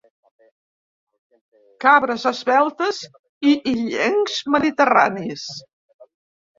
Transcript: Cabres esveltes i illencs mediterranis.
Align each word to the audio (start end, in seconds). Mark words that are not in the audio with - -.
Cabres 1.85 2.27
esveltes 2.33 3.05
i 3.53 3.55
illencs 3.77 4.43
mediterranis. 4.59 5.49